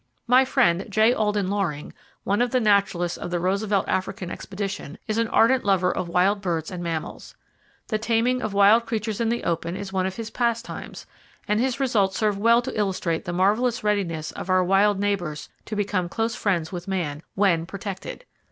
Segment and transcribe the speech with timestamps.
[0.25, 1.13] My friend J.
[1.13, 1.93] Alden Loring
[2.23, 6.41] (one of the naturalists of the Roosevelt African Expedition), is an ardent lover of wild
[6.41, 7.35] birds and mammals.
[7.89, 11.05] The taming of wild creatures in the open is one of his pastimes,
[11.47, 15.27] and his results serve well to illustrate the marvelous readiness of our wild [Page 315]
[15.29, 18.25] neighbors to become close friends with man when protected.